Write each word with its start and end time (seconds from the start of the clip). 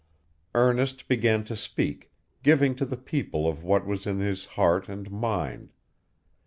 Ernest 0.55 1.07
began 1.07 1.43
to 1.43 1.55
speak, 1.55 2.11
giving 2.41 2.73
to 2.73 2.87
the 2.87 2.97
people 2.97 3.47
of 3.47 3.63
what 3.63 3.85
was 3.85 4.07
in 4.07 4.17
his 4.17 4.45
heart 4.57 4.89
and 4.89 5.11
mind. 5.11 5.73